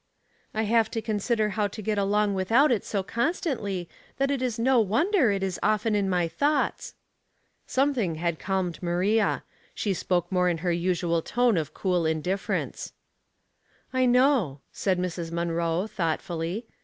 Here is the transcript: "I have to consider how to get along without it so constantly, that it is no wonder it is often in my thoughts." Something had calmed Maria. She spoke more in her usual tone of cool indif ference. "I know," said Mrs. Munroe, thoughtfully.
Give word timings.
"I 0.55 0.63
have 0.63 0.89
to 0.97 0.99
consider 0.99 1.49
how 1.49 1.67
to 1.67 1.79
get 1.79 1.99
along 1.99 2.33
without 2.33 2.71
it 2.71 2.83
so 2.83 3.03
constantly, 3.03 3.87
that 4.17 4.31
it 4.31 4.41
is 4.41 4.57
no 4.57 4.79
wonder 4.79 5.29
it 5.29 5.43
is 5.43 5.59
often 5.61 5.93
in 5.93 6.09
my 6.09 6.27
thoughts." 6.27 6.95
Something 7.67 8.15
had 8.15 8.39
calmed 8.39 8.81
Maria. 8.81 9.43
She 9.75 9.93
spoke 9.93 10.31
more 10.31 10.49
in 10.49 10.57
her 10.65 10.71
usual 10.71 11.21
tone 11.21 11.55
of 11.55 11.75
cool 11.75 12.01
indif 12.05 12.43
ference. 12.47 12.93
"I 13.93 14.07
know," 14.07 14.61
said 14.71 14.97
Mrs. 14.97 15.31
Munroe, 15.31 15.85
thoughtfully. 15.85 16.65